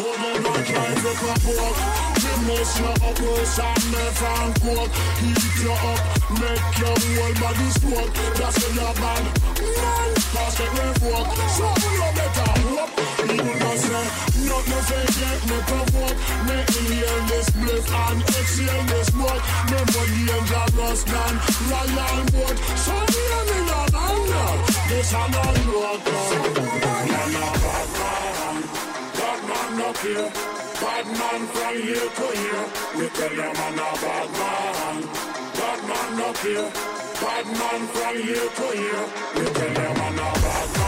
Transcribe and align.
Hold 0.00 0.16
on, 0.16 0.48
I 0.48 0.64
try 0.64 0.88
to. 0.96 1.12
Me 2.24 2.32
mess 2.46 2.72
you 2.80 2.88
up 2.88 3.20
worse 3.20 3.56
than 3.56 3.76
fan 4.16 4.48
coke. 4.64 4.96
Heat 5.20 5.44
you 5.60 5.72
up, 5.76 6.00
make 6.40 6.72
your 6.80 6.96
whole 6.96 7.34
body 7.36 7.68
smoke. 7.76 8.12
That's 8.40 8.56
when 8.64 8.80
you're 8.80 8.96
bad. 8.96 9.24
Man, 9.60 10.10
cause 10.32 10.56
get 10.56 10.72
revoked. 10.72 11.36
So 11.52 11.68
you 11.84 12.08
better 12.16 12.52
hope. 12.64 12.92
People 13.28 13.56
don't 13.60 13.76
say, 13.76 14.04
nothing 14.48 14.82
fake, 14.88 15.12
get 15.20 15.40
me 15.52 15.58
provoke. 15.68 16.16
Me 16.48 16.56
inhale 16.80 17.22
this 17.28 17.48
bliss 17.60 17.84
and 17.92 18.20
exhale 18.24 18.84
this. 18.88 19.08
Me 19.12 19.78
money 19.92 20.22
dangerous 20.24 21.00
than 21.04 21.34
royal 21.68 22.24
boat. 22.32 22.56
So 22.80 22.96
me 22.96 23.22
and 23.36 23.46
me 23.52 23.58
not 23.68 23.92
anger. 24.00 24.48
This 24.88 25.12
non-road. 25.12 26.00
Man, 26.00 26.89
here. 30.02 30.30
Bad 30.80 31.06
man 31.06 31.46
from 31.48 31.76
here 31.76 32.08
to 32.08 32.26
here. 32.40 32.66
We 32.96 33.08
tell 33.10 33.32
you 33.32 33.52
man 33.52 33.78
a 33.78 33.88
bad 34.00 34.30
man. 34.32 35.02
Bad 35.58 35.80
man 35.88 36.20
up 36.22 36.36
here. 36.38 36.70
Bad 37.20 37.46
man 37.46 37.86
from 37.88 38.16
here 38.16 38.48
to 38.48 38.66
here. 38.76 39.06
We 39.36 39.44
tell 39.52 39.68
you 39.68 39.94
man 39.98 40.18
a 40.18 40.32
bad 40.40 40.70
man. 40.72 40.79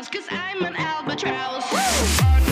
cause 0.00 0.26
I'm 0.30 0.62
an 0.64 0.74
albatross. 0.74 1.70
Woo! 1.70 2.51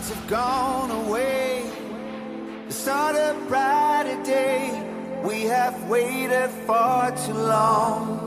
clouds 0.00 0.08
have 0.08 0.26
gone 0.28 0.90
away. 0.90 1.64
The 2.68 2.72
start 2.72 3.16
a 3.16 3.34
brighter 3.48 4.22
day. 4.22 4.86
We 5.24 5.42
have 5.42 5.88
waited 5.88 6.50
far 6.66 7.10
too 7.16 7.34
long. 7.34 8.19